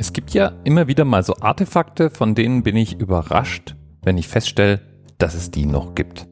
Es 0.00 0.12
gibt 0.12 0.30
ja 0.30 0.52
immer 0.62 0.86
wieder 0.86 1.04
mal 1.04 1.24
so 1.24 1.34
Artefakte, 1.40 2.08
von 2.08 2.36
denen 2.36 2.62
bin 2.62 2.76
ich 2.76 3.00
überrascht, 3.00 3.74
wenn 4.02 4.16
ich 4.16 4.28
feststelle, 4.28 4.80
dass 5.18 5.34
es 5.34 5.50
die 5.50 5.66
noch 5.66 5.96
gibt. 5.96 6.28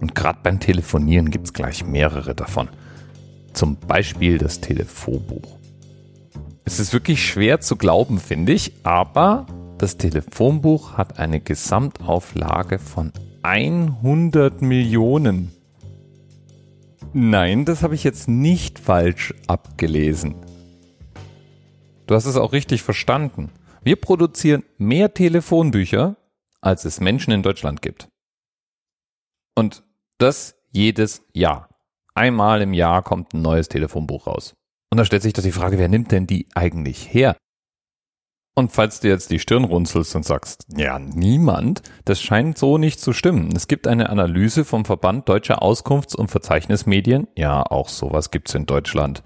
Und 0.00 0.14
gerade 0.14 0.38
beim 0.44 0.60
Telefonieren 0.60 1.30
gibt 1.30 1.46
es 1.46 1.52
gleich 1.52 1.84
mehrere 1.84 2.36
davon. 2.36 2.68
Zum 3.52 3.76
Beispiel 3.76 4.38
das 4.38 4.60
Telefonbuch. 4.60 5.58
Es 6.64 6.78
ist 6.78 6.92
wirklich 6.92 7.26
schwer 7.26 7.60
zu 7.60 7.74
glauben, 7.74 8.20
finde 8.20 8.52
ich, 8.52 8.74
aber 8.84 9.46
das 9.76 9.96
Telefonbuch 9.96 10.96
hat 10.96 11.18
eine 11.18 11.40
Gesamtauflage 11.40 12.78
von 12.78 13.12
100 13.42 14.62
Millionen. 14.62 15.50
Nein, 17.12 17.64
das 17.64 17.82
habe 17.82 17.96
ich 17.96 18.04
jetzt 18.04 18.28
nicht 18.28 18.78
falsch 18.78 19.34
abgelesen. 19.48 20.36
Du 22.10 22.16
hast 22.16 22.26
es 22.26 22.36
auch 22.36 22.50
richtig 22.50 22.82
verstanden. 22.82 23.52
Wir 23.84 23.94
produzieren 23.94 24.64
mehr 24.78 25.14
Telefonbücher, 25.14 26.16
als 26.60 26.84
es 26.84 26.98
Menschen 26.98 27.32
in 27.32 27.44
Deutschland 27.44 27.82
gibt. 27.82 28.08
Und 29.56 29.84
das 30.18 30.56
jedes 30.72 31.22
Jahr. 31.32 31.68
Einmal 32.16 32.62
im 32.62 32.74
Jahr 32.74 33.04
kommt 33.04 33.32
ein 33.32 33.42
neues 33.42 33.68
Telefonbuch 33.68 34.26
raus. 34.26 34.54
Und 34.90 34.98
da 34.98 35.04
stellt 35.04 35.22
sich 35.22 35.34
doch 35.34 35.44
die 35.44 35.52
Frage, 35.52 35.78
wer 35.78 35.86
nimmt 35.86 36.10
denn 36.10 36.26
die 36.26 36.48
eigentlich 36.52 37.14
her? 37.14 37.36
Und 38.56 38.72
falls 38.72 38.98
du 38.98 39.06
jetzt 39.06 39.30
die 39.30 39.38
Stirn 39.38 39.62
runzelst 39.62 40.16
und 40.16 40.24
sagst, 40.24 40.66
ja, 40.76 40.98
niemand, 40.98 41.82
das 42.06 42.20
scheint 42.20 42.58
so 42.58 42.76
nicht 42.76 42.98
zu 42.98 43.12
stimmen. 43.12 43.54
Es 43.54 43.68
gibt 43.68 43.86
eine 43.86 44.10
Analyse 44.10 44.64
vom 44.64 44.84
Verband 44.84 45.28
Deutscher 45.28 45.62
Auskunfts- 45.62 46.16
und 46.16 46.28
Verzeichnismedien. 46.28 47.28
Ja, 47.36 47.62
auch 47.62 47.88
sowas 47.88 48.32
gibt's 48.32 48.56
in 48.56 48.66
Deutschland. 48.66 49.22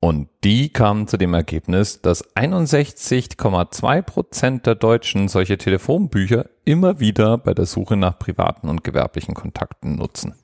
Und 0.00 0.28
die 0.44 0.72
kamen 0.72 1.08
zu 1.08 1.16
dem 1.16 1.34
Ergebnis, 1.34 2.00
dass 2.00 2.24
61,2 2.36 4.02
Prozent 4.02 4.66
der 4.66 4.76
Deutschen 4.76 5.26
solche 5.26 5.58
Telefonbücher 5.58 6.48
immer 6.64 7.00
wieder 7.00 7.36
bei 7.36 7.52
der 7.52 7.66
Suche 7.66 7.96
nach 7.96 8.18
privaten 8.18 8.68
und 8.68 8.84
gewerblichen 8.84 9.34
Kontakten 9.34 9.96
nutzen. 9.96 10.36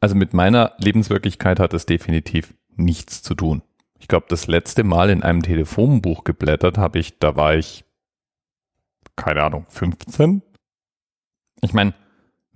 Also 0.00 0.14
mit 0.14 0.32
meiner 0.32 0.72
Lebenswirklichkeit 0.78 1.60
hat 1.60 1.74
es 1.74 1.86
definitiv 1.86 2.54
nichts 2.76 3.22
zu 3.22 3.34
tun. 3.34 3.62
Ich 3.98 4.08
glaube, 4.08 4.26
das 4.28 4.46
letzte 4.46 4.84
Mal 4.84 5.10
in 5.10 5.22
einem 5.22 5.42
Telefonbuch 5.42 6.24
geblättert 6.24 6.78
habe 6.78 6.98
ich, 6.98 7.18
da 7.18 7.36
war 7.36 7.54
ich, 7.54 7.84
keine 9.16 9.42
Ahnung, 9.42 9.66
15? 9.68 10.42
Ich 11.62 11.72
meine, 11.72 11.94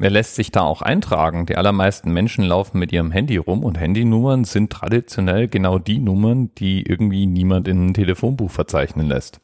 Wer 0.01 0.11
lässt 0.11 0.37
sich 0.37 0.53
da 0.53 0.63
auch 0.63 0.81
eintragen? 0.81 1.47
Die 1.47 1.57
allermeisten 1.57 2.13
Menschen 2.13 2.45
laufen 2.45 2.79
mit 2.79 2.93
ihrem 2.93 3.11
Handy 3.11 3.37
rum 3.37 3.65
und 3.65 3.81
Handynummern 3.81 4.45
sind 4.45 4.71
traditionell 4.71 5.49
genau 5.49 5.81
die 5.81 5.99
Nummern, 5.99 6.55
die 6.55 6.83
irgendwie 6.83 7.27
niemand 7.27 7.67
in 7.67 7.87
ein 7.87 7.95
Telefonbuch 7.95 8.53
verzeichnen 8.53 9.09
lässt. 9.09 9.41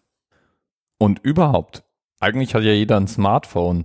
Und 0.96 1.18
überhaupt, 1.18 1.82
eigentlich 2.20 2.54
hat 2.54 2.62
ja 2.62 2.70
jeder 2.70 2.96
ein 2.96 3.08
Smartphone. 3.08 3.84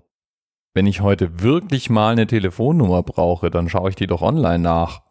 Wenn 0.75 0.85
ich 0.85 1.01
heute 1.01 1.41
wirklich 1.41 1.89
mal 1.89 2.11
eine 2.11 2.27
Telefonnummer 2.27 3.01
brauche, 3.01 3.49
dann 3.49 3.67
schaue 3.67 3.89
ich 3.89 3.95
die 3.95 4.07
doch 4.07 4.21
online 4.21 4.59
nach. 4.59 5.01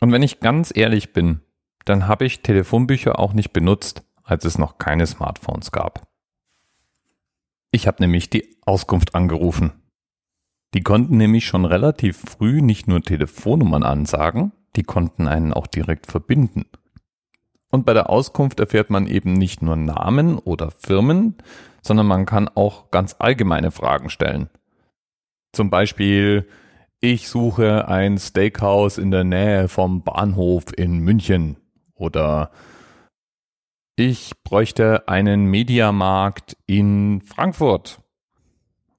Und 0.00 0.10
wenn 0.10 0.22
ich 0.22 0.40
ganz 0.40 0.72
ehrlich 0.74 1.12
bin, 1.12 1.42
dann 1.84 2.08
habe 2.08 2.24
ich 2.24 2.40
Telefonbücher 2.40 3.18
auch 3.18 3.34
nicht 3.34 3.52
benutzt, 3.52 4.04
als 4.22 4.46
es 4.46 4.56
noch 4.56 4.78
keine 4.78 5.06
Smartphones 5.06 5.70
gab. 5.70 6.08
Ich 7.72 7.86
habe 7.86 8.02
nämlich 8.02 8.30
die 8.30 8.56
Auskunft 8.64 9.14
angerufen 9.14 9.81
die 10.74 10.82
konnten 10.82 11.16
nämlich 11.16 11.46
schon 11.46 11.64
relativ 11.64 12.18
früh 12.18 12.62
nicht 12.62 12.88
nur 12.88 13.02
Telefonnummern 13.02 13.82
ansagen, 13.82 14.52
die 14.76 14.82
konnten 14.82 15.28
einen 15.28 15.52
auch 15.52 15.66
direkt 15.66 16.06
verbinden. 16.06 16.66
Und 17.70 17.86
bei 17.86 17.94
der 17.94 18.10
Auskunft 18.10 18.60
erfährt 18.60 18.90
man 18.90 19.06
eben 19.06 19.32
nicht 19.32 19.62
nur 19.62 19.76
Namen 19.76 20.38
oder 20.38 20.70
Firmen, 20.70 21.36
sondern 21.82 22.06
man 22.06 22.26
kann 22.26 22.48
auch 22.48 22.90
ganz 22.90 23.16
allgemeine 23.18 23.70
Fragen 23.70 24.10
stellen. 24.10 24.48
Zum 25.52 25.70
Beispiel, 25.70 26.48
ich 27.00 27.28
suche 27.28 27.88
ein 27.88 28.18
Steakhouse 28.18 28.98
in 28.98 29.10
der 29.10 29.24
Nähe 29.24 29.68
vom 29.68 30.02
Bahnhof 30.02 30.64
in 30.76 30.98
München 30.98 31.56
oder 31.94 32.50
ich 33.96 34.32
bräuchte 34.44 35.08
einen 35.08 35.46
Mediamarkt 35.46 36.56
in 36.66 37.20
Frankfurt 37.22 38.01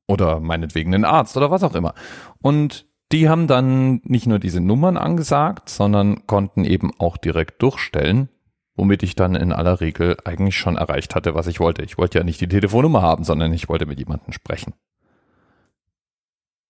oder 0.08 0.40
meinetwegen 0.40 0.94
einen 0.94 1.06
Arzt 1.06 1.38
oder 1.38 1.52
was 1.52 1.64
auch 1.64 1.76
immer. 1.76 1.94
Und 2.42 2.86
die 3.12 3.30
haben 3.30 3.48
dann 3.48 4.02
nicht 4.04 4.26
nur 4.26 4.40
diese 4.40 4.60
Nummern 4.60 4.98
angesagt, 4.98 5.70
sondern 5.70 6.26
konnten 6.26 6.66
eben 6.66 6.92
auch 6.98 7.18
direkt 7.18 7.62
durchstellen, 7.62 8.30
womit 8.76 9.04
ich 9.04 9.16
dann 9.16 9.36
in 9.36 9.54
aller 9.54 9.82
Regel 9.82 10.18
eigentlich 10.26 10.58
schon 10.58 10.78
erreicht 10.78 11.14
hatte, 11.14 11.36
was 11.36 11.48
ich 11.48 11.60
wollte. 11.60 11.84
Ich 11.84 11.98
wollte 11.98 12.18
ja 12.18 12.24
nicht 12.24 12.42
die 12.42 12.48
Telefonnummer 12.48 13.02
haben, 13.02 13.24
sondern 13.24 13.54
ich 13.54 13.70
wollte 13.70 13.86
mit 13.86 14.00
jemandem 14.00 14.34
sprechen. 14.34 14.74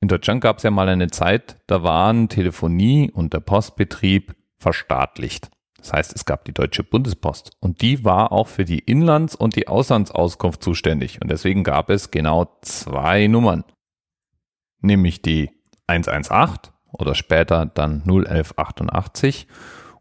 In 0.01 0.09
Deutschland 0.09 0.41
gab 0.41 0.57
es 0.57 0.63
ja 0.63 0.71
mal 0.71 0.89
eine 0.89 1.07
Zeit, 1.07 1.61
da 1.65 1.81
waren 1.81 2.27
Telefonie 2.27 3.09
und 3.09 3.33
der 3.33 3.39
Postbetrieb 3.39 4.35
verstaatlicht. 4.57 5.49
Das 5.83 5.91
heißt, 5.91 6.15
es 6.15 6.23
gab 6.23 6.45
die 6.45 6.53
Deutsche 6.53 6.81
Bundespost 6.81 7.57
und 7.59 7.81
die 7.81 8.05
war 8.05 8.31
auch 8.31 8.47
für 8.47 8.63
die 8.63 8.79
Inlands- 8.79 9.35
und 9.35 9.57
die 9.57 9.67
Auslandsauskunft 9.67 10.63
zuständig. 10.63 11.21
Und 11.21 11.29
deswegen 11.29 11.65
gab 11.65 11.89
es 11.89 12.09
genau 12.09 12.57
zwei 12.61 13.27
Nummern. 13.27 13.65
Nämlich 14.79 15.21
die 15.21 15.51
118 15.87 16.71
oder 16.93 17.15
später 17.15 17.65
dann 17.65 18.03
01188 18.05 19.47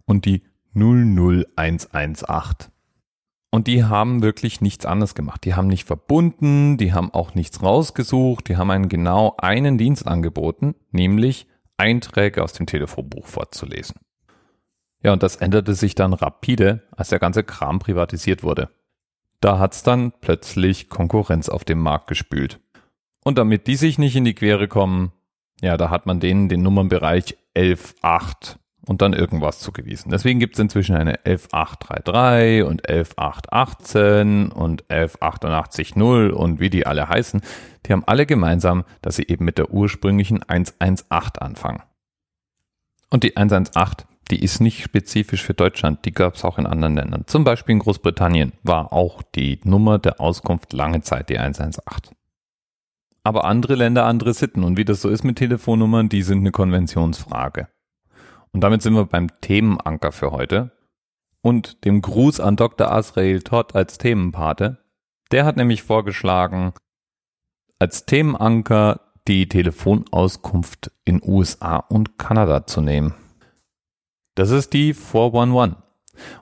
und 0.04 0.24
die 0.24 0.44
00118. 0.72 2.70
Und 3.50 3.66
die 3.66 3.82
haben 3.82 4.22
wirklich 4.22 4.60
nichts 4.60 4.86
anderes 4.86 5.16
gemacht. 5.16 5.44
Die 5.44 5.54
haben 5.54 5.66
nicht 5.66 5.84
verbunden, 5.84 6.76
die 6.76 6.92
haben 6.92 7.12
auch 7.12 7.34
nichts 7.34 7.60
rausgesucht, 7.60 8.48
die 8.48 8.56
haben 8.56 8.70
einen 8.70 8.88
genau 8.88 9.34
einen 9.36 9.78
Dienst 9.78 10.06
angeboten, 10.06 10.76
nämlich 10.92 11.48
Einträge 11.76 12.44
aus 12.44 12.52
dem 12.52 12.66
Telefonbuch 12.66 13.26
vorzulesen. 13.26 13.96
Ja, 15.02 15.12
und 15.12 15.22
das 15.22 15.36
änderte 15.36 15.74
sich 15.74 15.94
dann 15.94 16.12
rapide, 16.12 16.82
als 16.96 17.08
der 17.08 17.18
ganze 17.18 17.42
Kram 17.42 17.78
privatisiert 17.78 18.42
wurde. 18.42 18.68
Da 19.40 19.58
hat's 19.58 19.82
dann 19.82 20.12
plötzlich 20.20 20.88
Konkurrenz 20.88 21.48
auf 21.48 21.64
dem 21.64 21.80
Markt 21.80 22.06
gespült. 22.06 22.60
Und 23.24 23.38
damit 23.38 23.66
die 23.66 23.76
sich 23.76 23.98
nicht 23.98 24.14
in 24.14 24.24
die 24.24 24.34
Quere 24.34 24.68
kommen, 24.68 25.12
ja, 25.60 25.76
da 25.76 25.90
hat 25.90 26.06
man 26.06 26.20
denen 26.20 26.48
den 26.48 26.62
Nummernbereich 26.62 27.36
11.8 27.56 28.56
und 28.86 29.02
dann 29.02 29.12
irgendwas 29.12 29.60
zugewiesen. 29.60 30.10
Deswegen 30.10 30.40
gibt's 30.40 30.58
inzwischen 30.58 30.96
eine 30.96 31.16
11.833 31.20 32.62
und 32.62 32.88
11.818 32.88 34.50
und 34.50 34.84
11.880 34.86 36.30
und 36.30 36.60
wie 36.60 36.70
die 36.70 36.86
alle 36.86 37.08
heißen. 37.08 37.42
Die 37.86 37.92
haben 37.92 38.04
alle 38.06 38.26
gemeinsam, 38.26 38.84
dass 39.00 39.16
sie 39.16 39.26
eben 39.28 39.44
mit 39.44 39.58
der 39.58 39.70
ursprünglichen 39.70 40.42
118 40.42 41.42
anfangen. 41.42 41.82
Und 43.10 43.24
die 43.24 43.36
118 43.36 44.06
die 44.32 44.42
ist 44.42 44.60
nicht 44.60 44.82
spezifisch 44.82 45.42
für 45.42 45.52
Deutschland, 45.52 46.06
die 46.06 46.12
gab 46.12 46.36
es 46.36 46.44
auch 46.44 46.56
in 46.56 46.66
anderen 46.66 46.94
Ländern. 46.94 47.24
Zum 47.26 47.44
Beispiel 47.44 47.74
in 47.74 47.80
Großbritannien 47.80 48.54
war 48.62 48.90
auch 48.90 49.20
die 49.22 49.60
Nummer 49.64 49.98
der 49.98 50.22
Auskunft 50.22 50.72
lange 50.72 51.02
Zeit 51.02 51.28
die 51.28 51.38
118. 51.38 52.16
Aber 53.24 53.44
andere 53.44 53.74
Länder, 53.74 54.06
andere 54.06 54.32
Sitten. 54.32 54.64
Und 54.64 54.78
wie 54.78 54.86
das 54.86 55.02
so 55.02 55.10
ist 55.10 55.22
mit 55.22 55.36
Telefonnummern, 55.36 56.08
die 56.08 56.22
sind 56.22 56.38
eine 56.38 56.50
Konventionsfrage. 56.50 57.68
Und 58.52 58.62
damit 58.62 58.80
sind 58.80 58.94
wir 58.94 59.04
beim 59.04 59.28
Themenanker 59.42 60.12
für 60.12 60.32
heute. 60.32 60.72
Und 61.42 61.84
dem 61.84 62.00
Gruß 62.00 62.40
an 62.40 62.56
Dr. 62.56 62.90
Asrael 62.90 63.42
Todd 63.42 63.74
als 63.74 63.98
Themenpate. 63.98 64.78
Der 65.30 65.44
hat 65.44 65.58
nämlich 65.58 65.82
vorgeschlagen, 65.82 66.72
als 67.78 68.06
Themenanker 68.06 69.12
die 69.28 69.46
Telefonauskunft 69.46 70.90
in 71.04 71.20
USA 71.22 71.76
und 71.76 72.16
Kanada 72.16 72.66
zu 72.66 72.80
nehmen. 72.80 73.14
Das 74.34 74.50
ist 74.50 74.72
die 74.72 74.94
411. 74.94 75.76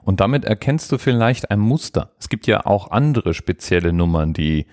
Und 0.03 0.19
damit 0.19 0.45
erkennst 0.45 0.91
du 0.91 0.97
vielleicht 0.97 1.51
ein 1.51 1.59
Muster. 1.59 2.13
Es 2.19 2.29
gibt 2.29 2.47
ja 2.47 2.65
auch 2.65 2.91
andere 2.91 3.33
spezielle 3.33 3.93
Nummern, 3.93 4.33
die 4.33 4.65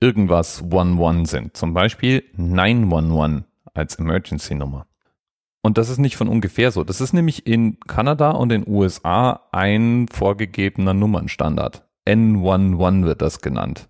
irgendwas 0.00 0.62
11 0.62 1.28
sind. 1.28 1.56
Zum 1.56 1.74
Beispiel 1.74 2.24
911 2.36 3.44
als 3.74 3.96
Emergency-Nummer. 3.96 4.86
Und 5.62 5.76
das 5.76 5.90
ist 5.90 5.98
nicht 5.98 6.16
von 6.16 6.28
ungefähr 6.28 6.70
so. 6.70 6.84
Das 6.84 7.00
ist 7.00 7.12
nämlich 7.12 7.46
in 7.46 7.78
Kanada 7.80 8.30
und 8.30 8.48
den 8.48 8.66
USA 8.66 9.48
ein 9.52 10.08
vorgegebener 10.08 10.94
Nummernstandard. 10.94 11.86
N11 12.06 13.04
wird 13.04 13.20
das 13.20 13.40
genannt. 13.40 13.88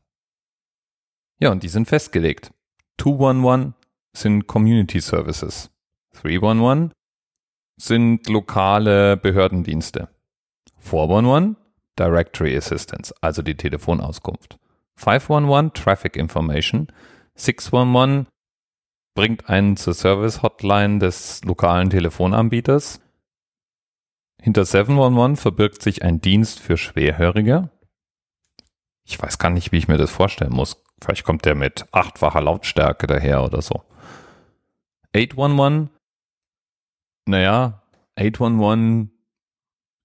Ja, 1.38 1.52
und 1.52 1.62
die 1.62 1.69
sind 1.69 1.87
festgelegt. 1.87 2.52
211 3.00 3.72
sind 4.12 4.46
Community 4.46 5.00
Services. 5.00 5.70
311 6.20 6.90
sind 7.80 8.28
lokale 8.28 9.16
Behördendienste. 9.16 10.08
411 10.78 11.56
Directory 11.98 12.56
Assistance, 12.56 13.14
also 13.20 13.42
die 13.42 13.56
Telefonauskunft. 13.56 14.58
511 14.96 15.72
Traffic 15.72 16.16
Information. 16.16 16.88
611 17.34 18.26
bringt 19.14 19.48
einen 19.48 19.76
zur 19.76 19.94
Service 19.94 20.42
Hotline 20.42 20.98
des 20.98 21.42
lokalen 21.44 21.90
Telefonanbieters. 21.90 23.00
Hinter 24.40 24.64
711 24.64 25.40
verbirgt 25.40 25.82
sich 25.82 26.02
ein 26.02 26.20
Dienst 26.20 26.60
für 26.60 26.76
Schwerhörige. 26.76 27.70
Ich 29.06 29.20
weiß 29.20 29.38
gar 29.38 29.50
nicht, 29.50 29.72
wie 29.72 29.78
ich 29.78 29.88
mir 29.88 29.98
das 29.98 30.10
vorstellen 30.10 30.52
muss. 30.52 30.82
Vielleicht 31.02 31.24
kommt 31.24 31.44
der 31.44 31.54
mit 31.54 31.86
achtfacher 31.92 32.40
Lautstärke 32.40 33.06
daher 33.06 33.42
oder 33.42 33.60
so. 33.60 33.82
811, 35.14 35.88
naja, 37.26 37.82
811 38.17 39.08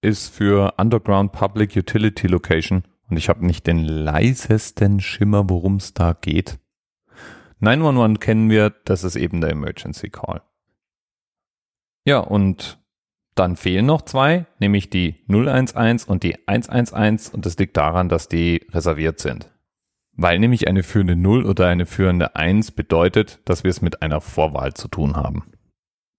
ist 0.02 0.30
für 0.30 0.74
Underground 0.78 1.32
Public 1.32 1.76
Utility 1.76 2.28
Location 2.28 2.84
und 3.10 3.18
ich 3.18 3.30
habe 3.30 3.46
nicht 3.46 3.68
den 3.68 3.84
leisesten 3.84 5.00
Schimmer, 5.00 5.50
worum 5.50 5.78
es 5.78 5.94
da 5.94 6.14
geht. 6.14 6.60
911 7.60 8.20
kennen 8.20 8.50
wir, 8.50 8.70
das 8.70 9.04
ist 9.04 9.16
eben 9.16 9.42
der 9.42 9.52
Emergency 9.52 10.10
Call. 10.10 10.42
Ja, 12.06 12.20
und 12.20 12.80
dann 13.34 13.56
fehlen 13.56 13.86
noch 13.86 14.04
zwei, 14.04 14.46
nämlich 14.60 14.90
die 14.90 15.16
011 15.28 16.08
und 16.08 16.24
die 16.24 16.48
111 16.48 17.34
und 17.34 17.46
das 17.46 17.58
liegt 17.58 17.76
daran, 17.76 18.08
dass 18.08 18.30
die 18.30 18.66
reserviert 18.72 19.20
sind. 19.20 19.52
Weil 20.14 20.40
nämlich 20.40 20.68
eine 20.68 20.84
führende 20.84 21.16
0 21.18 21.46
oder 21.46 21.68
eine 21.68 21.86
führende 21.86 22.36
1 22.36 22.72
bedeutet, 22.72 23.42
dass 23.46 23.64
wir 23.64 23.72
es 23.72 23.82
mit 23.82 24.02
einer 24.02 24.22
Vorwahl 24.22 24.74
zu 24.74 24.88
tun 24.88 25.18
haben. 25.18 25.52